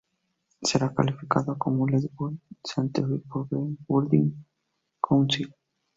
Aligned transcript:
Será 0.63 0.91
calificada 0.95 1.53
como 1.59 1.85
Leed 1.85 2.07
Gold 2.15 2.39
Certified 2.63 3.21
por 3.29 3.43
el 3.43 3.49
Green 3.59 3.77
Building 3.87 4.45
Council. 4.99 5.55